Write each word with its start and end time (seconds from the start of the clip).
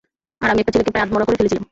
আর 0.43 0.47
আমি 0.51 0.59
একটা 0.61 0.73
ছেলেকে 0.73 0.91
প্রায় 0.93 1.03
আধমরা 1.05 1.25
করে 1.27 1.39
ফেলছিলাম। 1.39 1.63